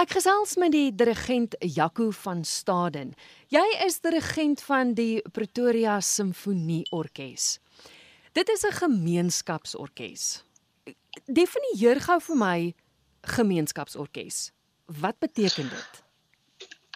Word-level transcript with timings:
Ek 0.00 0.14
gesels 0.16 0.54
met 0.56 0.72
die 0.72 0.94
dirigent 0.96 1.52
Jaco 1.60 2.06
van 2.22 2.38
Staden. 2.48 3.10
Jy 3.52 3.64
is 3.84 3.98
dirigent 4.00 4.62
van 4.64 4.94
die 4.96 5.20
Pretoria 5.36 5.98
Simfonie 6.00 6.86
Orkees. 6.96 7.58
Dit 8.32 8.48
is 8.48 8.64
'n 8.64 8.72
gemeenskapsorkes. 8.78 10.44
Definieer 11.26 12.00
gou 12.00 12.18
vir 12.20 12.36
my 12.36 12.74
gemeenskapsorkes. 13.36 14.52
Wat 14.86 15.18
beteken 15.18 15.68
dit? 15.68 16.02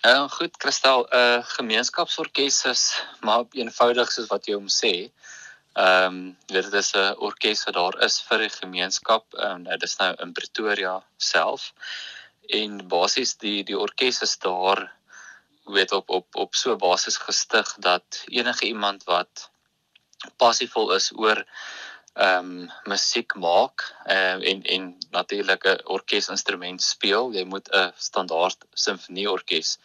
Uh 0.07 0.29
goed, 0.29 0.57
Kristel, 0.57 1.05
'n 1.05 1.17
uh, 1.17 1.45
gemeenskapsorkes 1.45 2.65
is 2.65 3.05
maar 3.21 3.45
eenvoudig 3.53 4.13
soos 4.13 4.33
wat 4.33 4.47
jy 4.47 4.55
hom 4.55 4.69
sê. 4.69 5.13
Ehm 5.75 6.07
um, 6.07 6.37
dit 6.47 6.73
is 6.73 6.95
'n 6.95 7.15
orkes 7.19 7.65
wat 7.65 7.75
daar 7.75 8.03
is 8.03 8.23
vir 8.23 8.39
die 8.39 8.55
gemeenskap. 8.63 9.25
Ehm 9.35 9.51
um, 9.51 9.63
nou 9.63 9.77
dis 9.77 9.97
nou 9.97 10.15
in 10.23 10.33
Pretoria 10.33 11.05
self. 11.17 11.73
En 12.49 12.89
basies 12.89 13.37
die 13.37 13.65
die 13.65 13.79
orkes 13.79 14.23
is 14.23 14.39
daar 14.39 14.93
weet 15.65 15.93
op 15.93 16.11
op 16.11 16.37
op 16.37 16.55
so 16.55 16.77
basis 16.77 17.17
gestig 17.17 17.75
dat 17.79 18.25
enige 18.27 18.67
iemand 18.67 19.05
wat 19.05 19.51
passievol 20.37 20.93
is 20.93 21.13
oor 21.17 21.45
ehm 22.15 22.51
um, 22.51 22.71
musiek 22.87 23.35
maak 23.35 23.83
uh, 24.07 24.39
en 24.51 24.63
en 24.63 24.99
natuurlik 25.11 25.65
'n 25.65 25.81
orkesinstrument 25.85 26.83
speel, 26.83 27.33
jy 27.33 27.45
moet 27.45 27.69
'n 27.73 27.93
standaard 27.97 28.65
simfonieorkes 28.75 29.79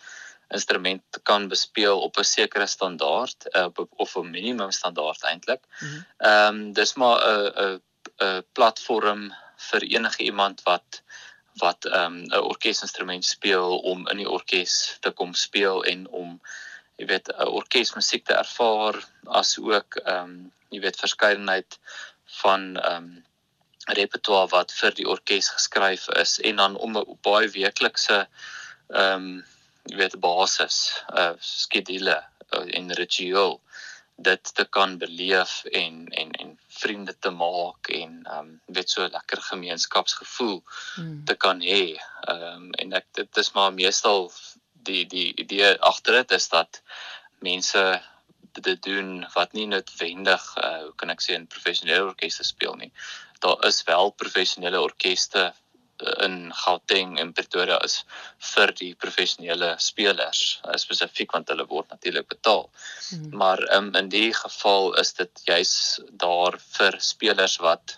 instrument 0.50 1.04
kan 1.24 1.48
bespeel 1.48 2.02
op 2.02 2.18
'n 2.18 2.24
sekere 2.24 2.68
standaard 2.68 3.48
uh, 3.56 3.68
of 3.96 4.16
'n 4.16 4.30
minimum 4.30 4.72
standaard 4.72 5.24
eintlik. 5.24 5.64
Mhm. 5.80 6.06
Ehm 6.18 6.56
mm 6.56 6.62
um, 6.62 6.74
dis 6.74 6.94
maar 6.94 7.18
'n 7.26 7.52
'n 7.66 7.82
'n 8.22 8.44
platform 8.54 9.34
vir 9.70 9.82
enige 9.82 10.24
iemand 10.24 10.64
wat 10.64 11.02
wat 11.60 11.86
ehm 11.86 12.06
um, 12.06 12.24
'n 12.24 12.50
orkesinstrument 12.54 13.26
speel 13.26 13.80
om 13.92 14.08
in 14.08 14.18
die 14.18 14.30
orkes 14.30 14.98
te 15.02 15.12
kom 15.12 15.34
speel 15.34 15.84
en 15.84 16.08
om 16.08 16.40
jy 16.98 17.06
weet 17.06 17.32
'n 17.32 17.48
orkesmusiek 17.62 18.26
te 18.26 18.34
ervaar 18.34 18.96
as 19.42 19.58
ook 19.58 20.00
ehm 20.04 20.24
um, 20.24 20.52
jy 20.70 20.80
weet 20.86 21.04
verskeidenheid 21.06 21.80
van 22.42 22.78
ehm 22.78 22.96
um, 22.96 23.26
repertoire 23.90 24.50
wat 24.52 24.72
vir 24.72 24.94
die 24.94 25.08
orkes 25.08 25.50
geskryf 25.50 26.10
is 26.22 26.40
en 26.40 26.56
dan 26.56 26.76
om 26.76 26.98
'n 26.98 27.18
baie 27.22 27.50
weeklikse 27.50 28.28
ehm 28.90 29.14
um, 29.14 29.46
jy 29.90 29.98
weet 29.98 30.20
basis 30.20 30.78
uh 31.18 31.34
skedule 31.40 32.18
uh, 32.54 32.68
en 32.78 32.94
ritueel 32.94 33.62
dit 34.22 34.54
te 34.56 34.66
kan 34.66 34.98
beleef 34.98 35.64
en 35.64 36.08
en 36.08 36.32
en 36.32 36.60
vriende 36.68 37.16
te 37.20 37.30
maak 37.30 37.90
en 38.02 38.20
um 38.38 38.50
weet 38.66 38.90
so 38.90 39.08
lekker 39.08 39.42
gemeenskapsgevoel 39.42 40.60
hmm. 40.96 41.24
te 41.26 41.36
kan 41.36 41.62
hê. 41.62 41.98
Um 42.34 42.70
en 42.84 42.94
ek 43.00 43.08
dit 43.22 43.42
is 43.44 43.52
maar 43.58 43.74
meestal 43.74 44.32
die 44.90 45.06
die 45.06 45.30
idee 45.44 45.74
agter 45.92 46.22
dit 46.22 46.38
is 46.40 46.50
dat 46.50 46.82
mense 47.46 47.84
dit 48.60 48.84
doen 48.84 49.26
wat 49.34 49.54
nie 49.54 49.68
noodwendig 49.72 50.46
uh 50.58 50.78
hoe 50.84 50.96
kan 51.00 51.16
ek 51.16 51.24
sê 51.24 51.38
'n 51.38 51.48
professionele 51.48 52.12
orkes 52.12 52.42
speel 52.48 52.76
nie. 52.76 52.92
Daar 53.40 53.66
is 53.68 53.84
wel 53.88 54.12
professionele 54.24 54.82
orkeste 54.82 55.54
in 56.26 56.52
Gauteng 56.64 57.18
en 57.20 57.34
Pretoria 57.34 57.80
is 57.86 58.04
vir 58.54 58.74
die 58.80 58.92
professionele 58.96 59.76
spelers 59.84 60.62
uh, 60.66 60.78
spesifiek 60.80 61.34
want 61.36 61.50
hulle 61.52 61.68
word 61.70 61.90
natuurlik 61.94 62.30
betaal. 62.32 62.70
Hmm. 63.10 63.30
Maar 63.42 63.64
um, 63.76 63.94
in 64.00 64.10
die 64.10 64.34
geval 64.34 64.94
is 65.02 65.14
dit 65.20 65.46
juis 65.48 65.74
daar 66.12 66.60
vir 66.78 67.00
spelers 67.04 67.58
wat 67.64 67.98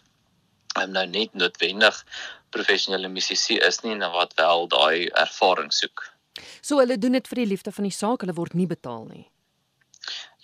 um, 0.80 0.92
nou 0.92 1.06
net 1.08 1.34
noodwendig 1.34 2.04
professionele 2.52 3.08
musisi 3.08 3.58
is 3.58 3.80
nie 3.86 3.94
en 3.96 4.08
wat 4.12 4.34
wel 4.40 4.68
daai 4.72 5.08
ervaring 5.24 5.72
soek. 5.74 6.08
So 6.62 6.80
hulle 6.82 6.98
doen 7.00 7.18
dit 7.18 7.28
vir 7.28 7.44
die 7.44 7.50
liefde 7.54 7.72
van 7.76 7.88
die 7.88 7.96
saak, 7.96 8.24
hulle 8.24 8.36
word 8.36 8.56
nie 8.58 8.68
betaal 8.68 9.06
nie. 9.08 9.26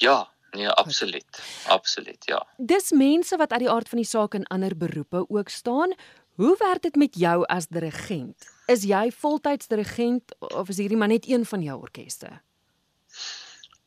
Ja, 0.04 0.28
nee, 0.56 0.70
absoluut. 0.70 1.42
Absoluut, 1.74 2.28
ja. 2.30 2.40
Dis 2.58 2.92
mense 2.92 3.38
wat 3.38 3.52
uit 3.56 3.66
die 3.66 3.72
aard 3.72 3.90
van 3.90 4.02
die 4.04 4.08
saak 4.08 4.38
in 4.38 4.48
ander 4.54 4.76
beroepe 4.78 5.26
ook 5.28 5.50
staan. 5.50 5.96
Hoe 6.38 6.56
werk 6.58 6.82
dit 6.82 6.96
met 6.96 7.16
jou 7.18 7.46
as 7.50 7.66
dirigent? 7.68 8.46
Is 8.70 8.84
jy 8.86 9.08
voltyds 9.12 9.68
dirigent 9.68 10.36
of 10.40 10.70
is 10.70 10.78
hierdie 10.78 10.98
maar 10.98 11.10
net 11.10 11.26
een 11.26 11.46
van 11.50 11.64
jou 11.66 11.80
orkeste? 11.82 12.30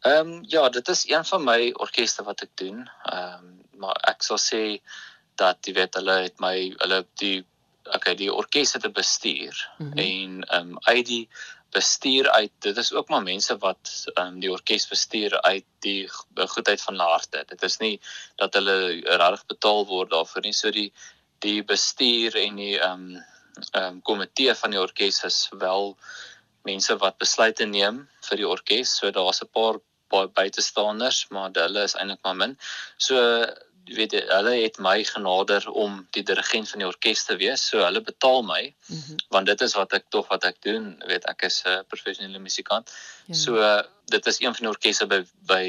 Ehm 0.00 0.32
um, 0.32 0.40
ja, 0.48 0.68
dit 0.68 0.88
is 0.88 1.04
een 1.08 1.24
van 1.24 1.44
my 1.44 1.70
orkeste 1.84 2.24
wat 2.26 2.42
ek 2.42 2.50
doen. 2.58 2.88
Ehm 3.04 3.44
um, 3.44 3.54
maar 3.80 3.96
ek 4.10 4.26
sal 4.26 4.40
sê 4.42 4.80
dat 5.40 5.62
jy 5.64 5.72
weet 5.78 5.94
hulle 5.96 6.16
het 6.24 6.42
my 6.42 6.56
hulle 6.82 6.98
die 7.22 7.38
okay, 7.94 8.16
die 8.18 8.32
orkeste 8.32 8.80
te 8.82 8.90
bestuur 8.90 9.54
mm 9.78 9.92
-hmm. 9.92 9.98
en 9.98 10.42
ehm 10.42 10.74
um, 10.74 10.78
uit 10.90 11.06
die 11.06 11.28
bestuur 11.70 12.30
uit 12.30 12.52
dit 12.58 12.76
is 12.76 12.92
ook 12.92 13.08
maar 13.08 13.22
mense 13.22 13.58
wat 13.58 13.94
ehm 14.14 14.26
um, 14.26 14.40
die 14.40 14.50
orkes 14.50 14.88
bestuur 14.88 15.38
uit 15.40 15.64
die 15.86 16.10
goedheid 16.34 16.82
van 16.82 16.98
hulle 16.98 17.08
harte. 17.14 17.44
Dit 17.46 17.62
is 17.62 17.76
nie 17.76 18.00
dat 18.36 18.54
hulle 18.54 18.76
regtig 19.04 19.46
betaal 19.46 19.86
word 19.86 20.10
daarvoor 20.10 20.42
nie. 20.42 20.52
So 20.52 20.70
die 20.70 20.92
die 21.44 21.62
bestuur 21.62 22.36
en 22.36 22.56
die 22.56 22.76
ehm 22.78 23.06
um, 23.10 23.22
ehm 23.72 23.86
um, 23.86 24.02
komitee 24.02 24.54
van 24.54 24.70
die 24.74 24.80
orkes 24.80 25.22
is 25.24 25.38
wel 25.52 25.96
mense 26.68 26.96
wat 27.00 27.18
besluite 27.18 27.66
neem 27.66 28.04
vir 28.28 28.36
die 28.42 28.48
orkes. 28.48 28.96
So 28.98 29.10
daar's 29.10 29.42
'n 29.42 29.50
paar 29.52 29.80
baie 30.10 30.28
buitestanders, 30.28 31.28
maar 31.30 31.50
hulle 31.54 31.82
is 31.82 31.94
eintlik 31.94 32.22
maar 32.22 32.36
min. 32.36 32.56
So 32.96 33.16
jy 33.90 33.96
weet 33.96 34.12
hulle 34.30 34.52
het 34.62 34.78
my 34.78 35.04
genader 35.04 35.64
om 35.70 36.06
die 36.14 36.22
dirigent 36.22 36.68
van 36.70 36.82
die 36.82 36.86
orkes 36.86 37.24
te 37.26 37.36
wees. 37.40 37.64
So 37.70 37.82
hulle 37.84 38.02
betaal 38.06 38.42
my 38.46 38.62
mm 38.86 39.00
-hmm. 39.00 39.16
want 39.28 39.46
dit 39.46 39.60
is 39.60 39.74
wat 39.74 39.92
ek 39.92 40.04
tog 40.08 40.28
wat 40.28 40.44
ek 40.44 40.62
doen. 40.62 40.96
Jy 41.00 41.06
weet 41.06 41.24
ek 41.24 41.42
is 41.42 41.62
'n 41.64 41.68
uh, 41.68 41.80
professionele 41.88 42.38
musikant. 42.38 42.90
Ja. 43.26 43.34
So 43.34 43.56
uh, 43.56 43.82
dit 44.04 44.26
is 44.26 44.40
een 44.40 44.54
van 44.54 44.64
die 44.66 44.74
orkeste 44.74 45.06
by 45.06 45.24
by 45.46 45.64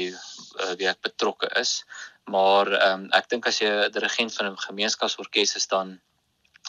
uh, 0.60 0.72
wie 0.78 0.88
ek 0.88 1.00
betrokke 1.00 1.48
is. 1.60 1.84
Maar 2.30 2.72
ehm 2.72 3.04
um, 3.04 3.10
ek 3.18 3.28
dink 3.28 3.46
as 3.46 3.58
jy 3.60 3.68
'n 3.68 3.92
dirigent 3.92 4.34
van 4.34 4.52
'n 4.52 4.64
gemeenskapsorkes 4.68 5.56
is 5.56 5.66
dan 5.66 6.00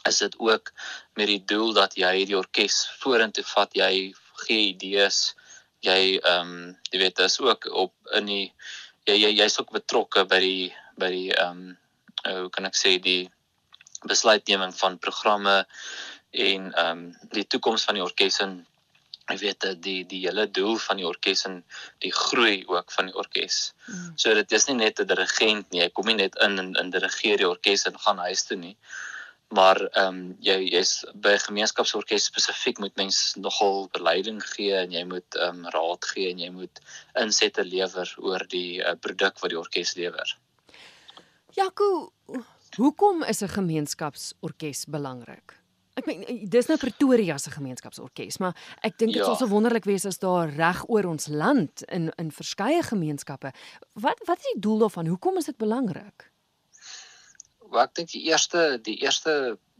is 0.09 0.17
dit 0.17 0.39
ook 0.39 0.71
met 1.13 1.27
die 1.27 1.43
doel 1.45 1.73
dat 1.73 1.95
jy 1.95 2.25
die 2.25 2.37
orkes 2.37 2.89
vorentoe 2.99 3.43
vat, 3.43 3.75
jy 3.75 4.13
gee 4.45 4.73
idees, 4.73 5.35
jy 5.79 6.17
ehm 6.17 6.41
um, 6.41 6.77
jy 6.91 6.99
weet 6.99 7.15
dis 7.15 7.39
ook 7.39 7.65
op 7.71 7.93
in 8.19 8.25
die 8.25 8.53
jy 9.05 9.15
jy 9.15 9.31
jy's 9.37 9.59
ook 9.59 9.71
betrokke 9.71 10.25
by 10.25 10.39
die 10.39 10.73
by 10.97 11.09
die 11.11 11.31
ehm 11.35 11.63
um, 11.63 11.77
hoe 12.23 12.49
kan 12.49 12.65
ek 12.65 12.77
sê 12.79 12.97
die 13.03 13.29
besluitneming 14.07 14.73
van 14.75 14.99
programme 14.99 15.65
en 16.31 16.71
ehm 16.73 16.91
um, 16.91 17.29
die 17.35 17.47
toekoms 17.47 17.83
van 17.87 17.99
die 17.99 18.03
orkes 18.03 18.39
en 18.39 18.61
jy 19.31 19.37
weet 19.39 19.65
die 19.83 20.03
die 20.09 20.19
hele 20.25 20.45
doel 20.51 20.77
van 20.83 20.99
die 20.99 21.07
orkes 21.07 21.45
en 21.47 21.61
die 22.03 22.11
groei 22.11 22.65
ook 22.67 22.91
van 22.91 23.07
die 23.09 23.15
orkes. 23.15 23.71
Mm. 23.87 24.11
So 24.19 24.33
dit 24.35 24.51
is 24.51 24.67
nie 24.67 24.75
net 24.75 24.99
'n 24.99 25.07
dirigent 25.07 25.71
nie, 25.71 25.81
jy 25.81 25.89
kom 25.89 26.05
nie 26.05 26.19
net 26.19 26.35
in 26.41 26.59
en 26.59 26.75
in 26.75 26.91
dirigeer 26.91 27.37
die 27.37 27.47
orkes 27.47 27.85
en 27.85 27.99
gaan 28.05 28.17
huis 28.17 28.43
toe 28.43 28.57
nie. 28.57 28.77
Maar 29.53 29.79
ehm 29.93 30.07
um, 30.07 30.35
jy 30.41 30.57
jy's 30.73 31.05
by 31.13 31.37
gemeenskapsorkes 31.37 32.25
spesifiek 32.25 32.79
moet 32.79 32.95
mens 32.97 33.35
nogal 33.37 33.87
beleiding 33.93 34.41
gee 34.43 34.75
en 34.75 34.91
jy 34.91 35.03
moet 35.05 35.35
ehm 35.35 35.65
um, 35.65 35.69
raad 35.75 36.05
gee 36.05 36.31
en 36.31 36.39
jy 36.39 36.49
moet 36.49 36.81
insette 37.21 37.63
lewer 37.63 38.15
oor 38.17 38.47
die 38.49 38.81
uh, 38.81 38.95
produk 38.99 39.39
wat 39.39 39.53
die 39.53 39.59
orkes 39.59 39.95
lewer. 39.95 40.37
Jaco, 41.53 42.11
hoekom 42.77 43.23
is 43.23 43.43
'n 43.43 43.47
gemeenskapsorkes 43.47 44.85
belangrik? 44.85 45.62
Ek 45.93 46.07
meen 46.09 46.49
dis 46.49 46.69
nou 46.69 46.77
Pretoria 46.81 47.37
se 47.37 47.51
gemeenskapsorkes, 47.53 48.39
maar 48.41 48.57
ek 48.81 48.97
dink 48.97 49.13
dit 49.13 49.21
ja. 49.21 49.27
sal 49.29 49.37
so 49.37 49.51
wonderlik 49.51 49.85
wees 49.85 50.07
as 50.09 50.17
daar 50.21 50.49
reg 50.49 50.81
oor 50.89 51.05
ons 51.11 51.27
land 51.29 51.83
in 51.93 52.09
in 52.17 52.31
verskeie 52.33 52.81
gemeenskappe. 52.83 53.53
Wat 53.93 54.23
wat 54.29 54.41
is 54.41 54.53
die 54.53 54.63
doel 54.67 54.85
daarvan? 54.85 55.11
Hoekom 55.13 55.37
is 55.37 55.51
dit 55.51 55.57
belangrik? 55.61 56.29
Wat 57.73 57.93
ek 57.93 57.99
dink 58.01 58.15
die 58.15 58.25
eerste 58.31 58.63
die 58.81 58.97
eerste 59.05 59.35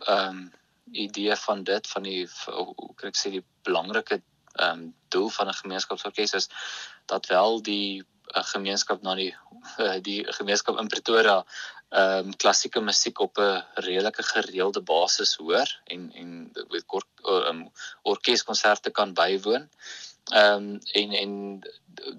ehm 0.06 0.30
um, 0.30 0.52
idee 0.94 1.36
van 1.36 1.64
dit 1.64 1.88
van 1.88 2.04
die 2.06 2.28
hoe 2.46 2.94
kan 3.00 3.10
ek 3.10 3.18
sê 3.18 3.34
die 3.34 3.46
belangrike 3.66 4.22
ehm 4.22 4.70
um, 4.70 4.90
doel 5.10 5.30
van 5.30 5.50
'n 5.50 5.62
gemeenskapsorkes 5.64 6.34
is 6.34 6.50
dat 7.06 7.26
wel 7.28 7.62
die 7.62 8.06
'n 8.34 8.50
gemeenskap 8.56 9.02
na 9.02 9.16
die 9.16 9.36
uh, 9.80 9.98
die 10.02 10.24
gemeenskap 10.34 10.80
in 10.80 10.88
Pretoria 10.88 11.44
ehm 11.94 12.28
um, 12.28 12.36
klassieke 12.42 12.82
musiek 12.82 13.20
op 13.20 13.38
'n 13.38 13.64
redelike 13.74 14.24
gereelde 14.24 14.82
basis 14.82 15.36
hoor 15.36 15.70
en 15.86 16.12
en 16.14 16.30
weet 16.70 16.86
kort 16.86 17.08
um, 17.24 17.70
orkeskonserte 18.02 18.90
kan 18.90 19.14
bywoon. 19.14 19.70
Ehm 20.32 20.56
um, 20.56 20.80
en 20.92 21.12
en 21.12 21.34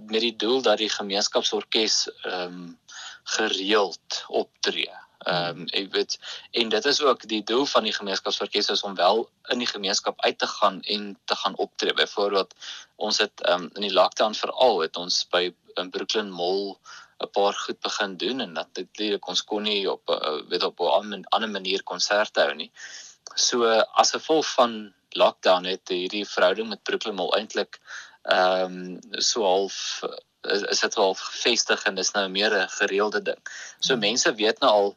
met 0.07 0.21
die 0.21 0.37
doel 0.37 0.63
dat 0.63 0.79
die 0.79 0.91
gemeenskapsorkes 0.91 1.97
ehm 2.23 2.43
um, 2.43 2.79
gereeld 3.25 4.25
optree. 4.29 4.93
Ehm 5.19 5.61
um, 5.61 5.67
ek 5.73 5.93
weet 5.93 6.19
en 6.51 6.69
dit 6.69 6.85
is 6.85 7.01
ook 7.01 7.29
die 7.29 7.43
doel 7.43 7.67
van 7.67 7.83
die 7.83 7.93
gemeenskapsorkes 7.93 8.69
is 8.69 8.83
om 8.83 8.95
wel 8.95 9.29
in 9.49 9.59
die 9.59 9.71
gemeenskap 9.71 10.21
uit 10.21 10.39
te 10.39 10.47
gaan 10.47 10.83
en 10.83 11.19
te 11.25 11.37
gaan 11.37 11.57
optree. 11.57 11.95
Byvoorbeeld 11.95 12.55
ons 12.97 13.19
het 13.19 13.41
ehm 13.41 13.63
um, 13.63 13.71
in 13.75 13.89
die 13.89 13.93
lockdown 13.93 14.35
veral 14.35 14.81
het 14.81 14.97
ons 14.97 15.27
by 15.29 15.55
in 15.81 15.91
Brooklyn 15.91 16.31
Mall 16.31 16.79
'n 17.23 17.31
paar 17.31 17.55
goed 17.55 17.81
begin 17.81 18.17
doen 18.17 18.41
en 18.41 18.55
dat 18.55 18.69
dit 18.75 19.19
ons 19.21 19.45
kon 19.45 19.63
nie 19.63 19.91
op 19.91 20.11
uh, 20.11 20.41
weet 20.49 20.63
op 20.63 20.81
'n 20.81 21.25
ander 21.29 21.51
manier 21.51 21.83
konserte 21.83 22.41
hou 22.41 22.55
nie. 22.55 22.73
So 23.35 23.65
as 24.03 24.11
gevolg 24.11 24.47
van 24.55 24.95
lockdown 25.11 25.65
het 25.65 25.89
hierdie 25.89 26.27
verhouding 26.27 26.69
met 26.69 26.83
Brooklyn 26.83 27.15
Mall 27.15 27.33
eintlik 27.39 27.81
ehm 28.23 28.99
um, 29.05 29.21
so 29.21 29.43
half 29.43 30.03
is, 30.43 30.63
is 30.63 30.81
dit 30.81 30.95
wel 30.95 31.15
gefestig 31.15 31.85
en 31.85 31.95
dis 31.95 32.13
nou 32.13 32.29
meer 32.29 32.53
'n 32.59 32.69
gereelde 32.69 33.23
ding. 33.23 33.41
So 33.81 33.97
mense 33.97 34.35
weet 34.35 34.61
nou 34.61 34.71
al 34.71 34.97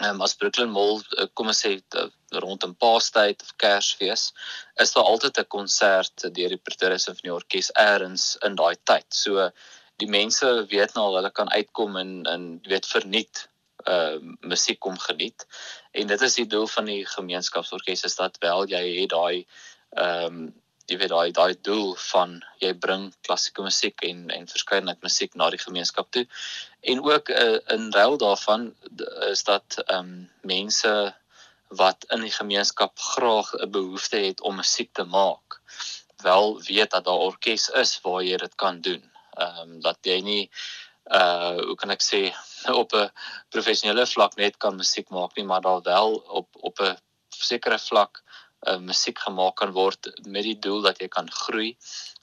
ehm 0.00 0.14
um, 0.14 0.20
as 0.22 0.34
Brooklyn 0.34 0.70
Mall 0.70 1.00
eh, 1.16 1.26
kom 1.34 1.48
ons 1.50 1.60
sê 1.64 1.72
eh, 1.78 2.08
rondom 2.44 2.74
Paastyd 2.74 3.42
of 3.42 3.56
Kersfees 3.56 4.32
is 4.84 4.92
daar 4.92 5.04
altyd 5.04 5.38
'n 5.38 5.48
konsert 5.56 6.34
deur 6.34 6.48
die 6.54 6.62
Pretoria 6.68 6.98
Symphony 6.98 7.32
Orkees 7.34 7.70
eers 7.74 8.36
in 8.46 8.54
daai 8.54 8.76
tyd. 8.84 9.06
So 9.08 9.50
die 9.98 10.08
mense 10.10 10.48
weet 10.70 10.94
nou 10.94 11.08
al 11.08 11.18
hulle 11.18 11.30
kan 11.34 11.50
uitkom 11.50 11.96
en 11.96 12.12
en 12.30 12.48
weet 12.70 12.86
verniet 12.86 13.48
uh 13.88 14.18
musiek 14.40 14.78
kom 14.80 14.98
geniet. 14.98 15.46
En 15.92 16.06
dit 16.06 16.22
is 16.26 16.34
die 16.34 16.46
doel 16.46 16.66
van 16.66 16.88
die 16.90 17.04
gemeenskapsorkes 17.06 18.04
is 18.08 18.16
dat 18.18 18.38
wel 18.42 18.66
jy 18.70 18.82
het 19.00 19.12
daai 19.14 19.46
ehm 19.90 20.24
um, 20.26 20.40
jy 20.88 20.96
weet 20.96 21.12
daai 21.12 21.32
daai 21.36 21.54
doel 21.68 21.94
van 22.00 22.38
jy 22.64 22.72
bring 22.84 23.10
klassieke 23.26 23.62
musiek 23.62 24.02
en 24.08 24.30
en 24.32 24.48
verskeidenheid 24.48 25.02
musiek 25.04 25.34
na 25.34 25.50
die 25.52 25.60
gemeenskap 25.60 26.10
toe. 26.16 26.24
En 26.80 27.02
ook 27.04 27.28
uh, 27.28 27.58
in 27.74 27.90
ruil 27.92 28.16
daarvan 28.16 28.74
is 29.30 29.44
dat 29.44 29.82
ehm 29.86 29.98
um, 29.98 30.30
mense 30.42 30.94
wat 31.68 32.04
in 32.14 32.24
die 32.24 32.32
gemeenskap 32.32 32.98
graag 32.98 33.52
'n 33.54 33.70
behoefte 33.70 34.16
het 34.16 34.40
om 34.40 34.56
musiek 34.56 34.92
te 34.92 35.04
maak, 35.04 35.60
wel 36.22 36.62
weet 36.62 36.90
dat 36.90 37.04
daar 37.04 37.24
orkes 37.30 37.68
is 37.68 38.00
waar 38.02 38.22
jy 38.22 38.36
dit 38.36 38.54
kan 38.54 38.80
doen. 38.80 39.04
Ehm 39.38 39.60
um, 39.62 39.80
dat 39.80 39.98
jy 40.02 40.20
nie 40.20 40.44
uh 41.08 41.56
hoe 41.64 41.76
kan 41.80 41.90
ek 41.90 42.02
sê 42.04 42.22
op 42.82 42.92
'n 42.92 43.10
professionele 43.54 44.06
vlak 44.06 44.36
net 44.36 44.58
kan 44.58 44.76
musiek 44.76 45.08
maak 45.10 45.36
nie, 45.36 45.44
maar 45.44 45.60
daar 45.60 45.82
wel 45.82 46.14
op 46.40 46.48
op 46.70 46.80
'n 46.80 46.96
sekere 47.28 47.78
vlak 47.78 48.22
uh, 48.66 48.78
musiek 48.78 49.18
gemaak 49.18 49.56
kan 49.56 49.72
word 49.72 50.10
met 50.26 50.42
die 50.42 50.58
doel 50.58 50.82
dat 50.82 51.00
jy 51.00 51.08
kan 51.08 51.30
groei 51.30 51.76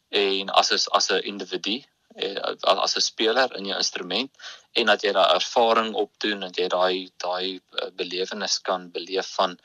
en 0.09 0.50
as 0.50 0.71
is 0.71 0.88
as 0.89 1.09
'n 1.12 1.23
individu 1.31 1.83
eh, 2.15 2.38
as 2.62 2.95
'n 2.95 3.01
speler 3.01 3.56
in 3.57 3.65
jou 3.65 3.77
instrument 3.77 4.31
en 4.73 4.85
dat 4.85 5.01
jy 5.03 5.12
daai 5.12 5.33
ervaring 5.35 5.95
opdoen 5.95 6.44
en 6.44 6.53
jy 6.56 6.67
daai 6.67 7.12
daai 7.17 7.62
belewenis 7.95 8.59
kan 8.59 8.91
beleef 8.91 9.27
van 9.39 9.57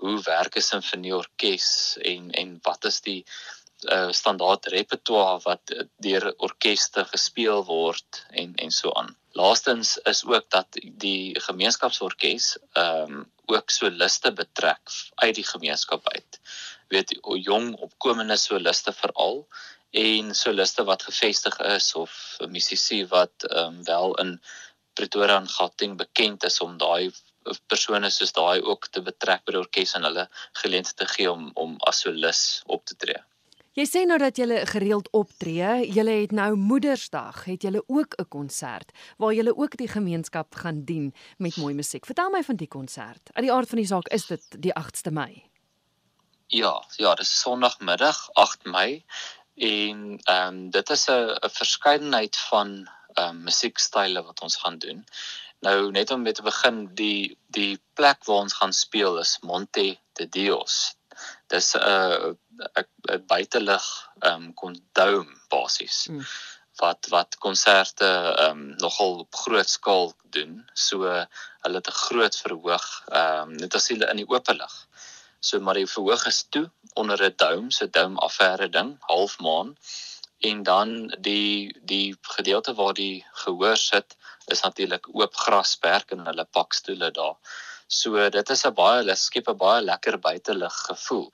hoe 0.00 0.22
werk 0.22 0.56
'n 0.56 0.68
simfonieorkes 0.70 1.98
en 2.12 2.30
en 2.30 2.58
wat 2.62 2.84
is 2.84 3.00
die 3.00 3.24
uh, 3.88 4.10
standaard 4.12 4.66
repertoire 4.74 5.40
wat 5.44 5.72
deur 6.04 6.30
orkeste 6.36 7.04
gespeel 7.12 7.64
word 7.64 8.24
en 8.30 8.54
en 8.54 8.70
so 8.70 8.92
aan. 8.92 9.16
Laastens 9.32 9.96
is 10.10 10.24
ook 10.24 10.50
dat 10.50 10.80
die 11.04 11.40
gemeenskapsorkes 11.40 12.56
ehm 12.72 13.20
um, 13.20 13.28
ook 13.50 13.70
soliste 13.70 14.30
betrek 14.32 14.92
uit 15.14 15.34
die 15.34 15.46
gemeenskap 15.46 16.08
uit. 16.08 16.38
Weet 16.88 17.16
jong 17.42 17.72
opkomende 17.82 18.36
soliste 18.36 18.92
veral 18.92 19.46
en 19.90 20.34
soliste 20.34 20.84
wat 20.86 21.02
gevestig 21.02 21.58
is 21.58 21.94
of 21.94 22.12
musisi 22.46 23.06
wat 23.06 23.48
ehm 23.48 23.80
um, 23.80 23.84
wel 23.84 24.14
in 24.24 24.40
Pretoria 24.94 25.36
en 25.40 25.48
Gauteng 25.48 25.96
bekend 25.96 26.44
is 26.44 26.60
om 26.60 26.78
daai 26.78 27.10
persone 27.72 28.10
soos 28.10 28.32
daai 28.36 28.60
ook 28.62 28.88
te 28.94 29.02
betrek 29.02 29.44
by 29.44 29.54
die 29.54 29.62
orkes 29.62 29.94
en 29.96 30.06
hulle 30.08 30.26
geleentheid 30.62 30.96
te 30.96 31.08
gee 31.14 31.30
om 31.30 31.50
om 31.54 31.76
as 31.90 32.02
solis 32.04 32.62
op 32.66 32.84
te 32.84 32.96
tree. 32.96 33.22
Jy 33.78 33.84
sê 33.86 34.00
nou 34.02 34.16
dat 34.18 34.34
jy 34.34 34.64
gereeld 34.66 35.06
optree. 35.14 35.84
Jy 35.94 36.02
het 36.08 36.32
nou 36.34 36.56
Moedersdag, 36.58 37.44
het 37.46 37.62
jy 37.62 37.78
ook 37.86 38.16
'n 38.18 38.28
konsert 38.28 38.90
waar 39.16 39.32
jy 39.32 39.46
ook 39.46 39.76
die 39.76 39.88
gemeenskap 39.88 40.54
gaan 40.54 40.84
dien 40.84 41.14
met 41.38 41.56
mooi 41.56 41.74
musiek. 41.74 42.06
Vertel 42.06 42.30
my 42.30 42.42
van 42.42 42.56
die 42.56 42.68
konsert. 42.68 43.30
Uit 43.32 43.44
die 43.44 43.52
aard 43.52 43.68
van 43.68 43.78
die 43.78 43.86
saak 43.86 44.08
is 44.08 44.26
dit 44.26 44.42
die 44.58 44.72
8ste 44.74 45.12
Mei. 45.12 45.44
Ja, 46.46 46.84
ja, 46.96 47.14
dis 47.14 47.40
Sondagmiddag 47.40 48.30
8 48.32 48.64
Mei 48.64 49.04
en 49.54 50.18
ehm 50.24 50.48
um, 50.48 50.70
dit 50.70 50.90
is 50.90 51.06
'n 51.08 51.38
verskeidenheid 51.40 52.36
van 52.36 52.90
ehm 53.14 53.28
um, 53.28 53.42
musiekstyle 53.42 54.22
wat 54.22 54.40
ons 54.40 54.56
gaan 54.56 54.78
doen. 54.78 55.04
Nou 55.60 55.90
net 55.90 56.10
om 56.10 56.22
met 56.22 56.34
te 56.34 56.42
begin, 56.42 56.94
die 56.94 57.38
die 57.46 57.78
plek 57.94 58.24
waar 58.24 58.42
ons 58.42 58.54
gaan 58.54 58.72
speel 58.72 59.18
is 59.18 59.38
Monte 59.40 59.98
de 60.12 60.28
Dios 60.28 60.98
dis 61.52 61.74
'n 61.76 61.80
uh, 61.80 62.32
'n 63.14 63.26
buitelug 63.32 63.86
ehm 64.18 64.34
um, 64.34 64.54
kondoom 64.54 65.28
basies 65.48 66.06
mm. 66.10 66.24
wat 66.82 67.06
wat 67.14 67.38
konserte 67.46 68.10
ehm 68.10 68.50
um, 68.50 68.62
nogal 68.84 69.18
op 69.24 69.34
groot 69.44 69.70
skaal 69.70 70.12
doen. 70.36 70.70
So 70.74 71.02
hulle 71.62 71.80
het 71.80 71.88
'n 71.88 72.00
groot 72.06 72.36
verhoog 72.44 72.86
ehm 73.06 73.48
um, 73.48 73.56
net 73.62 73.74
as 73.74 73.88
hulle 73.88 74.10
in 74.12 74.22
die 74.22 74.30
oop 74.34 74.48
lig. 74.60 74.76
So 75.40 75.60
maar 75.60 75.78
die 75.80 75.88
verhoog 75.94 76.26
is 76.26 76.44
toe 76.48 76.70
onder 76.94 77.24
'n 77.24 77.34
dome, 77.36 77.72
so 77.72 77.86
dome 77.86 78.20
affære 78.20 78.68
ding, 78.68 78.96
halfmaan. 79.00 79.76
En 80.40 80.62
dan 80.62 81.16
die 81.20 81.76
die 81.82 82.16
gedeelte 82.20 82.74
waar 82.74 82.94
die 82.94 83.26
gehoor 83.44 83.76
sit 83.76 84.16
is 84.46 84.60
natuurlik 84.60 85.08
oop 85.12 85.34
grasperk 85.34 86.10
en 86.10 86.26
hulle 86.26 86.44
pak 86.44 86.72
stoele 86.72 87.10
daar. 87.10 87.36
So 87.90 88.28
dit 88.30 88.50
is 88.54 88.66
'n 88.66 88.74
baie 88.74 88.98
hulle 89.00 89.16
skep 89.16 89.48
'n 89.48 89.56
baie 89.58 89.82
lekker 89.82 90.18
buitelug 90.18 90.76
gevoel. 90.90 91.32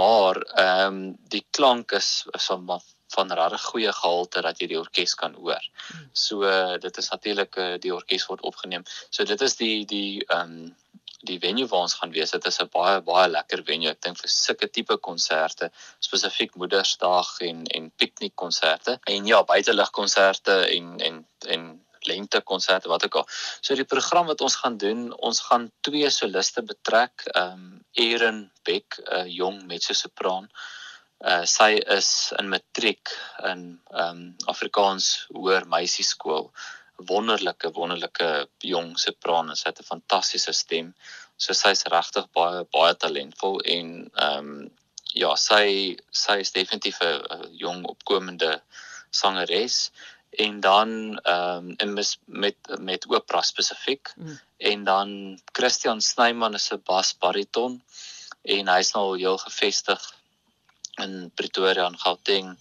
Maar 0.00 0.36
ehm 0.36 0.86
um, 0.86 1.16
die 1.34 1.46
klank 1.50 1.92
is 1.92 2.26
van 2.46 2.80
van 3.14 3.32
regtig 3.32 3.64
goeie 3.70 3.92
gehalte 3.92 4.42
dat 4.42 4.60
jy 4.60 4.66
die 4.66 4.78
orkes 4.78 5.14
kan 5.14 5.34
hoor. 5.34 5.64
So 6.12 6.40
dit 6.78 6.96
is 6.98 7.10
natuurlik 7.10 7.56
uh, 7.56 7.74
die 7.78 7.94
orkes 7.94 8.26
word 8.26 8.40
opgeneem. 8.40 8.84
So 9.10 9.24
dit 9.24 9.40
is 9.40 9.56
die 9.56 9.84
die 9.84 10.24
ehm 10.28 10.40
um, 10.40 10.76
die 11.24 11.38
venue 11.40 11.66
waar 11.66 11.86
ons 11.86 11.94
gaan 11.94 12.12
wees. 12.12 12.30
Dit 12.30 12.46
is 12.46 12.60
'n 12.60 12.68
baie 12.72 13.00
baie 13.00 13.28
lekker 13.28 13.62
venue. 13.64 13.90
Ek 13.90 14.02
dink 14.02 14.18
vir 14.18 14.28
sulke 14.28 14.68
tipe 14.68 14.96
konserte, 14.96 15.70
spesifiek 16.00 16.54
Moedersdag 16.54 17.40
en 17.40 17.64
en 17.66 17.90
piknikkonserte 17.90 18.98
en 19.04 19.26
ja, 19.26 19.42
buitelugkonserte 19.42 20.66
en 20.76 21.00
en 21.00 21.26
en 21.46 21.83
lente 22.06 22.40
konserte 22.40 22.88
wat 22.88 23.04
ook 23.04 23.16
al. 23.22 23.26
So 23.60 23.74
die 23.74 23.88
program 23.88 24.26
wat 24.26 24.40
ons 24.44 24.56
gaan 24.62 24.76
doen, 24.76 25.08
ons 25.12 25.40
gaan 25.48 25.70
twee 25.86 26.10
soliste 26.10 26.62
betrek, 26.62 27.26
ehm 27.34 27.52
um, 27.52 27.82
Erin 27.94 28.50
Beck, 28.66 28.98
'n 28.98 29.20
uh, 29.20 29.26
jong 29.30 29.66
mezzo-sopran. 29.70 30.48
Uh 31.24 31.44
sy 31.46 31.78
is 31.96 32.32
in 32.38 32.48
matriek 32.48 33.12
in 33.50 33.60
ehm 33.90 34.08
um, 34.08 34.22
Afrikaans 34.50 35.26
hoër 35.32 35.66
meisieskool. 35.66 36.50
Wonderlike 37.10 37.70
wonderlike 37.74 38.48
jong 38.58 38.98
sopran, 38.98 39.54
sy 39.56 39.68
het 39.70 39.80
'n 39.80 39.90
fantastiese 39.92 40.52
stem. 40.52 40.94
So 41.36 41.52
sy's 41.52 41.84
regtig 41.94 42.26
baie 42.32 42.64
baie 42.76 42.94
talentvol 42.94 43.60
en 43.76 44.10
ehm 44.14 44.38
um, 44.38 44.70
ja, 45.14 45.34
sy 45.38 45.96
sy 46.10 46.40
is 46.42 46.52
definitief 46.52 46.98
'n 47.02 47.54
jong 47.62 47.84
opkomende 47.86 48.60
sangeres 49.10 49.90
en 50.36 50.60
dan 50.60 51.18
ehm 51.22 51.74
um, 51.78 51.92
met 51.92 52.18
met 52.24 52.56
met 52.78 53.08
opera 53.08 53.42
spesifiek 53.42 54.12
mm. 54.16 54.40
en 54.56 54.84
dan 54.84 55.40
Christian 55.52 56.00
Snyman 56.00 56.54
is 56.54 56.70
'n 56.72 56.82
basbariton 56.84 57.82
en 58.42 58.68
hy's 58.68 58.92
nou 58.92 59.04
al 59.04 59.14
heel 59.14 59.38
gevestig 59.38 60.14
in 60.94 61.30
Pretoria 61.34 61.86
en 61.86 61.98
Gauteng. 61.98 62.58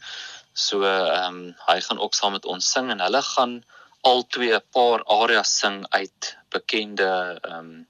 So 0.53 0.83
ehm 0.83 1.35
um, 1.35 1.55
hy 1.65 1.79
gaan 1.81 1.99
ook 1.99 2.13
saam 2.13 2.31
met 2.31 2.45
ons 2.45 2.71
sing 2.71 2.91
en 2.91 2.99
hulle 2.99 3.21
gaan 3.21 3.63
al 4.01 4.27
twee 4.27 4.59
paar 4.59 5.03
areas 5.03 5.57
sing 5.57 5.85
uit 5.89 6.37
bekende 6.49 7.39
ehm 7.41 7.57
um, 7.57 7.87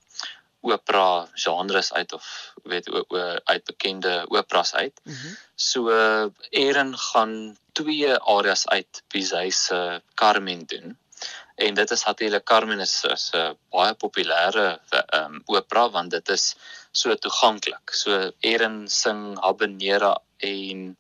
opera 0.64 1.28
genres 1.34 1.94
uit 1.94 2.14
of 2.14 2.54
weet 2.64 2.90
o, 2.90 3.04
o, 3.08 3.18
uit 3.44 3.64
bekende 3.64 4.26
operas 4.28 4.74
uit. 4.74 5.02
Mm 5.04 5.14
-hmm. 5.14 5.38
So 5.56 5.90
Erin 6.50 6.98
gaan 6.98 7.58
twee 7.74 8.16
areas 8.16 8.68
uit 8.68 9.04
Bizet 9.08 9.54
se 9.54 10.02
Carmen 10.16 10.66
doen. 10.66 10.98
En 11.56 11.74
dit 11.74 11.92
is 11.92 12.04
natuurlik 12.04 12.44
Carmen 12.44 12.80
is 12.80 13.04
'n 13.06 13.58
baie 13.70 13.94
populêre 13.94 14.80
um, 15.14 15.42
opera 15.46 15.90
want 15.90 16.12
dit 16.12 16.30
is 16.30 16.56
so 16.92 17.16
toeganklik. 17.16 17.94
So 17.94 18.32
Erin 18.40 18.88
sing 18.88 19.40
Habanera 19.40 20.22
en 20.38 20.98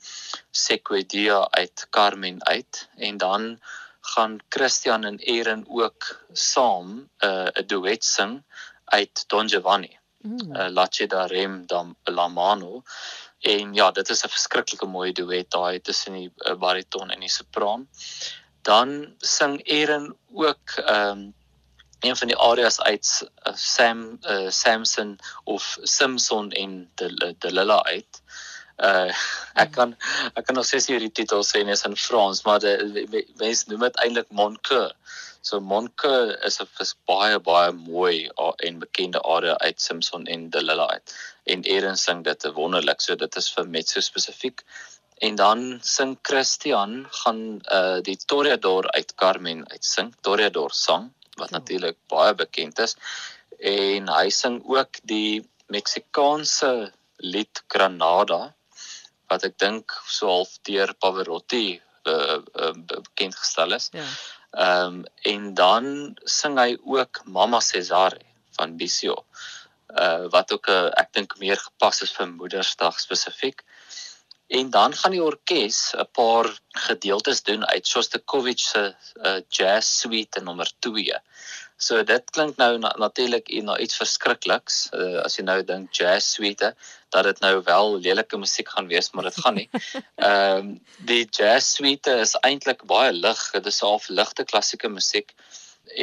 Sequoia 0.51 1.47
uit 1.49 1.87
Carmen 1.89 2.45
uit 2.45 2.89
en 2.95 3.17
dan 3.17 3.59
gaan 4.01 4.39
Christian 4.49 5.03
en 5.03 5.17
Erin 5.17 5.65
ook 5.69 6.25
saam 6.31 7.09
uh, 7.19 7.47
'n 7.53 7.65
duet 7.67 8.03
sing 8.03 8.43
uit 8.85 9.23
Don 9.27 9.49
Giovanni. 9.49 9.99
Mm. 10.23 10.55
Uh, 10.55 10.67
La 10.69 10.87
Città 10.89 11.25
Rem 11.25 11.65
da 11.67 11.85
la 12.03 12.27
Mano. 12.27 12.83
En 13.43 13.73
ja, 13.73 13.91
dit 13.91 14.09
is 14.09 14.23
'n 14.23 14.31
verskriklike 14.31 14.85
mooi 14.87 15.11
duet 15.11 15.51
daai 15.51 15.81
tussen 15.81 16.13
die 16.13 16.31
uh, 16.37 16.53
bariton 16.55 17.09
en 17.11 17.19
die 17.19 17.29
sopran. 17.29 17.87
Dan 18.61 19.15
sing 19.19 19.59
Erin 19.67 20.15
ook 20.31 20.77
ehm 20.85 21.09
um, 21.09 21.33
een 22.03 22.15
van 22.15 22.27
die 22.27 22.37
arias 22.37 22.81
uit 22.81 23.29
uh, 23.47 23.53
Sam 23.55 24.19
uh, 24.21 24.49
Samson 24.49 25.19
of 25.43 25.77
Simpson 25.81 26.51
en 26.51 26.91
De 26.95 27.35
Delila 27.39 27.83
uit. 27.83 28.21
Uh 28.77 29.11
ek 29.63 29.71
kan 29.71 29.95
ek 30.33 30.45
kan 30.45 30.55
nog 30.55 30.65
steeds 30.65 30.87
nie 30.87 30.99
die 30.99 31.11
titel 31.11 31.43
sê 31.45 31.63
nie 31.63 31.75
is 31.75 31.85
in 31.85 31.97
Frans, 31.97 32.43
maar 32.43 32.63
mense 33.37 33.69
noem 33.69 33.85
dit 33.87 33.99
eintlik 34.05 34.31
Monque. 34.31 34.83
So 35.43 35.59
Monque 35.59 36.11
is 36.47 36.61
'n 36.61 36.67
baie 37.11 37.39
baie 37.39 37.71
mooi 37.71 38.29
en 38.67 38.79
bekende 38.79 39.19
aria 39.35 39.55
uit 39.67 39.81
Simpson 39.81 40.25
en 40.35 40.49
Delilah 40.49 40.87
uit. 40.95 41.15
En 41.53 41.63
Erin 41.63 41.97
sing 41.97 42.23
dit 42.23 42.45
wonderlik. 42.59 43.01
So 43.01 43.15
dit 43.15 43.35
is 43.41 43.49
vir 43.55 43.67
mezzo 43.67 43.99
spesifiek. 43.99 44.63
En 45.27 45.35
dan 45.35 45.79
sing 45.81 46.17
Christian 46.21 47.05
gaan 47.09 47.41
uh 47.79 47.99
die 48.01 48.17
Toreador 48.25 48.89
uit 48.91 49.15
Carmen 49.15 49.69
uitsing, 49.69 50.15
Toreador 50.21 50.71
sang 50.71 51.11
wat 51.35 51.49
ja. 51.49 51.57
natuurlik 51.57 51.97
baie 52.07 52.33
bekend 52.33 52.79
is. 52.79 52.95
En 53.59 54.07
hy 54.07 54.29
sing 54.29 54.61
ook 54.65 54.99
die 55.03 55.43
Meksikaanse 55.67 56.91
lied 57.17 57.63
Granada 57.67 58.53
wat 59.31 59.43
ek 59.47 59.57
dink 59.59 59.91
so 60.07 60.27
half 60.27 60.55
deur 60.67 60.93
Pavarotti 60.99 61.81
uh, 62.07 62.39
uh, 62.39 62.73
bekend 62.87 63.35
gestel 63.35 63.75
is. 63.79 63.89
Ja. 63.91 64.07
Ehm 64.53 64.85
um, 64.85 65.05
en 65.21 65.53
dan 65.53 65.85
sing 66.29 66.59
hy 66.61 66.77
ook 66.85 67.23
Mama 67.25 67.59
Cesare 67.59 68.19
van 68.57 68.75
Bisio. 68.77 69.25
Uh 69.89 70.29
wat 70.29 70.51
ook 70.53 70.67
'n 70.69 70.71
uh, 70.71 70.91
ek 71.01 71.09
dink 71.13 71.37
meer 71.37 71.57
gepas 71.57 72.01
is 72.01 72.13
vir 72.13 72.27
Moedersdag 72.27 72.99
spesifiek. 72.99 73.63
En 74.47 74.69
dan 74.69 74.93
gaan 74.93 75.11
die 75.11 75.23
orkes 75.23 75.93
'n 75.97 76.05
paar 76.11 76.47
gedeeltes 76.85 77.41
doen 77.43 77.65
uit 77.65 77.87
Shostakovich 77.87 78.59
se 78.59 78.95
uh, 79.15 79.41
Jazz 79.49 79.99
Suite 79.99 80.41
nommer 80.41 80.69
2. 80.79 81.17
So 81.83 82.03
dit 82.07 82.29
klink 82.35 82.59
nou 82.61 82.77
na, 82.79 82.93
natuurlik 83.01 83.49
na 83.67 83.75
iets 83.81 83.97
verskrikliks 83.99 84.77
uh, 84.95 85.23
as 85.25 85.35
jy 85.37 85.43
nou 85.47 85.57
dink 85.67 85.91
jazz 85.97 86.29
suite 86.37 86.69
dat 87.13 87.27
dit 87.27 87.41
nou 87.43 87.57
wel 87.67 87.97
lelike 88.05 88.39
musiek 88.39 88.69
gaan 88.71 88.87
wees 88.91 89.11
maar 89.11 89.27
dit 89.29 89.41
gaan 89.43 89.59
nie. 89.59 89.67
Ehm 90.29 90.61
um, 90.61 90.71
die 91.09 91.25
jazz 91.25 91.75
suite 91.75 92.15
is 92.23 92.37
eintlik 92.47 92.85
baie 92.89 93.11
lig. 93.11 93.41
Dit 93.57 93.67
is 93.73 93.81
half 93.83 94.07
ligte 94.09 94.47
klassieke 94.47 94.89
musiek 94.89 95.35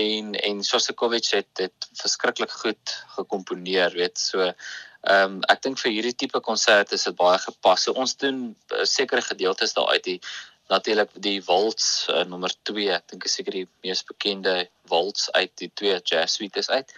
en 0.05 0.35
en 0.35 0.63
Shostakovich 0.65 1.31
het 1.39 1.49
dit 1.55 1.89
verskriklik 2.03 2.53
goed 2.63 2.97
gekomponeer, 3.17 3.97
weet 3.97 4.19
so. 4.19 4.53
Ehm 5.01 5.39
um, 5.39 5.41
ek 5.49 5.63
dink 5.65 5.81
vir 5.81 5.95
hierdie 5.97 6.17
tipe 6.25 6.41
konsert 6.45 6.93
is 6.93 7.09
dit 7.09 7.17
baie 7.17 7.39
gepas. 7.41 7.87
So 7.87 7.97
ons 7.97 8.17
doen 8.21 8.51
uh, 8.53 8.85
sekere 8.85 9.25
gedeeltes 9.25 9.73
daar 9.79 9.89
uit 9.97 10.05
die 10.05 10.21
natuurlik 10.71 11.11
die 11.23 11.39
waltz 11.45 12.09
uh, 12.09 12.23
nommer 12.31 12.53
2 12.69 12.91
ek 12.95 13.09
dink 13.12 13.27
is 13.27 13.37
seker 13.39 13.57
die 13.59 13.67
mees 13.85 14.03
bekende 14.07 14.55
waltz 14.93 15.29
uit 15.35 15.53
die 15.62 15.71
twee 15.75 15.99
jazz 15.99 16.39
suites 16.39 16.71
uit. 16.71 16.95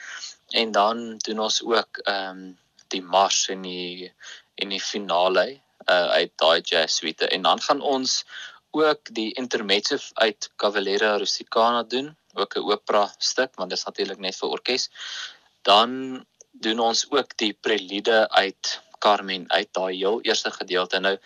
En 0.63 0.73
dan 0.77 1.05
doen 1.27 1.47
ons 1.49 1.63
ook 1.65 2.03
ehm 2.05 2.43
um, 2.43 2.59
die 2.93 3.03
mars 3.03 3.47
en 3.49 3.63
die 3.65 4.13
en 4.61 4.69
die 4.69 4.81
finale 4.85 5.47
uh, 5.89 6.09
uit 6.19 6.33
daai 6.37 6.61
jazz 6.61 6.99
suite 7.01 7.29
en 7.29 7.47
dan 7.49 7.61
gaan 7.61 7.81
ons 7.81 8.19
ook 8.73 9.15
die 9.17 9.33
intermezzo 9.41 9.97
uit 10.15 10.51
Cavalera 10.57 11.17
Rusticana 11.17 11.83
doen 11.83 12.17
ook 12.35 12.57
'n 12.57 12.69
opera 12.73 13.15
stuk 13.19 13.57
want 13.57 13.71
dit 13.71 13.79
is 13.79 13.85
natuurlik 13.85 14.19
net 14.19 14.37
vir 14.37 14.49
orkes. 14.49 14.91
Dan 15.63 16.25
doen 16.53 16.79
ons 16.79 17.07
ook 17.11 17.37
die 17.37 17.53
prelude 17.53 18.29
uit 18.31 18.81
Carmen 18.99 19.51
uit 19.51 19.69
daai 19.73 19.97
heel 19.97 20.21
eerste 20.21 20.51
gedeelte. 20.51 20.99
Nou 20.99 21.19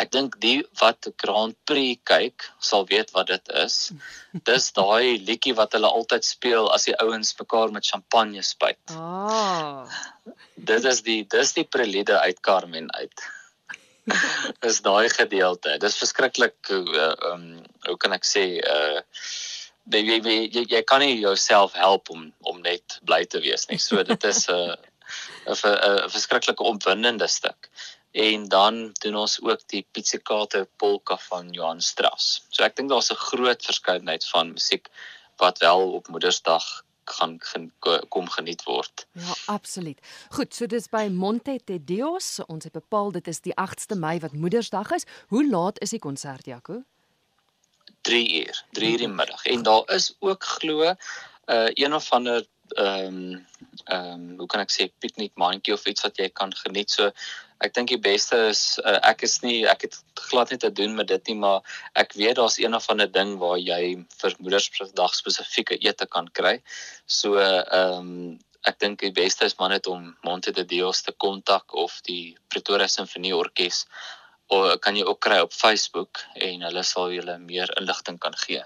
Ek 0.00 0.12
dink 0.14 0.38
die 0.40 0.60
wat 0.80 1.08
Grand 1.20 1.56
Prix 1.68 2.00
kyk 2.08 2.46
sal 2.58 2.86
weet 2.88 3.12
wat 3.16 3.28
dit 3.32 3.52
is. 3.62 3.90
Dis 4.48 4.70
daai 4.76 5.18
liedjie 5.18 5.56
wat 5.58 5.76
hulle 5.76 5.90
altyd 5.90 6.24
speel 6.24 6.70
as 6.72 6.86
die 6.88 6.96
ouens 7.04 7.34
mekaar 7.40 7.74
met 7.74 7.88
champagne 7.88 8.44
spuit. 8.46 8.80
Ah. 8.94 9.84
Oh. 9.84 10.00
Dit 10.70 10.84
is 10.88 11.02
die 11.04 11.20
dis 11.24 11.52
die 11.56 11.64
prelude 11.64 12.18
uit 12.20 12.40
Carmen 12.44 12.90
uit. 12.96 13.28
is 14.70 14.80
daai 14.84 15.08
gedeelte. 15.12 15.76
Dis 15.80 15.98
verskriklik 16.00 16.72
uh, 16.72 17.14
um 17.32 17.46
hoe 17.86 17.96
kan 18.00 18.16
ek 18.16 18.28
sê 18.28 18.44
uh 18.60 19.00
jy, 19.90 20.20
jy, 20.20 20.36
jy, 20.54 20.64
jy 20.70 20.82
kan 20.86 21.02
nie 21.02 21.16
jouself 21.18 21.74
help 21.74 22.10
om 22.14 22.28
om 22.46 22.60
net 22.62 23.00
bly 23.08 23.24
te 23.24 23.40
wees 23.44 23.68
nie. 23.70 23.80
So 23.82 24.02
dit 24.02 24.24
is 24.24 24.46
'n 24.50 24.76
uh, 25.48 25.54
'n 25.54 26.10
verskriklike 26.12 26.62
opwindende 26.62 27.28
stuk 27.28 27.70
en 28.10 28.48
dan 28.48 28.90
doen 28.92 29.16
ons 29.16 29.38
ook 29.42 29.60
die 29.66 29.86
pizzicate 29.92 30.68
polka 30.76 31.16
van 31.28 31.50
Johan 31.50 31.80
Strauss. 31.80 32.42
So 32.50 32.64
ek 32.64 32.76
dink 32.76 32.90
daar's 32.90 33.10
'n 33.10 33.24
groot 33.30 33.64
verskeidenheid 33.64 34.26
van 34.28 34.52
musiek 34.52 34.90
wat 35.36 35.58
wel 35.58 35.92
op 35.92 36.08
Moedersdag 36.08 36.84
gaan 37.04 37.38
kom 38.08 38.28
geniet 38.28 38.62
word. 38.62 39.06
Ja, 39.12 39.34
absoluut. 39.46 39.98
Goed, 40.30 40.54
so 40.54 40.66
dis 40.66 40.88
by 40.88 41.08
Monte 41.12 41.60
de 41.64 41.84
Dios. 41.84 42.38
Ons 42.46 42.64
het 42.64 42.72
bepaal 42.72 43.10
dit 43.12 43.26
is 43.26 43.40
die 43.40 43.54
8ste 43.54 43.96
Mei 43.98 44.18
wat 44.20 44.32
Moedersdag 44.32 44.90
is. 44.90 45.06
Hoe 45.28 45.48
laat 45.48 45.80
is 45.80 45.90
die 45.90 45.98
konsert, 45.98 46.46
Jaco? 46.46 46.82
3 48.00 48.46
uur, 48.46 48.64
3 48.70 48.92
uur 48.92 48.98
die 48.98 49.08
middag. 49.08 49.44
En 49.44 49.62
daar 49.62 49.90
is 49.94 50.14
ook 50.18 50.44
glo 50.44 50.84
'n 50.84 50.96
uh, 51.46 51.70
een 51.74 51.94
of 51.94 52.12
ander 52.12 52.46
ehm 52.68 53.06
um, 53.06 53.46
ehm 53.84 54.12
um, 54.12 54.38
hoe 54.38 54.46
kan 54.46 54.60
ek 54.60 54.70
sê 54.70 54.90
piknik 54.98 55.32
mandjie 55.34 55.74
of 55.74 55.86
iets 55.86 56.02
wat 56.02 56.16
jy 56.16 56.28
kan 56.28 56.54
geniet. 56.54 56.90
So 56.90 57.10
ek 57.60 57.74
dink 57.76 57.92
die 57.92 58.00
beste 58.00 58.36
is 58.50 58.62
uh, 58.84 58.98
ek 59.10 59.24
is 59.28 59.40
nie 59.44 59.64
ek 59.68 59.86
het 59.86 59.96
glad 60.30 60.52
nie 60.52 60.60
te 60.60 60.70
doen 60.72 60.94
met 60.96 61.08
dit 61.10 61.30
nie 61.30 61.38
maar 61.44 61.60
ek 62.02 62.14
weet 62.18 62.38
daar's 62.40 62.58
een 62.60 62.76
of 62.76 62.88
ander 62.92 63.10
ding 63.10 63.36
waar 63.42 63.58
jy 63.60 63.82
vir 64.22 64.36
Moedersdag 64.38 65.16
spesifieke 65.16 65.76
ete 65.80 66.06
kan 66.06 66.30
kry. 66.40 66.60
So 67.06 67.36
ehm 67.40 67.98
um, 67.98 68.38
ek 68.68 68.76
dink 68.80 69.00
die 69.00 69.12
beste 69.16 69.46
is 69.48 69.56
maar 69.56 69.70
net 69.72 69.86
om 69.88 70.10
Monte 70.26 70.52
de 70.52 70.66
Dios 70.68 71.00
te 71.02 71.14
kontak 71.16 71.72
of 71.72 71.94
die 72.04 72.36
Pretoria 72.52 72.88
Sinfonie 72.92 73.32
Orkees 73.36 73.86
of 74.52 74.74
kan 74.84 74.96
jy 74.98 75.06
ook 75.06 75.20
kry 75.22 75.38
op 75.40 75.54
Facebook 75.54 76.20
en 76.34 76.66
hulle 76.66 76.82
sal 76.84 77.14
julle 77.14 77.38
meer 77.38 77.70
inligting 77.80 78.18
kan 78.20 78.36
gee. 78.44 78.64